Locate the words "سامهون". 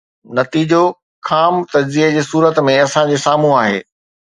3.29-3.59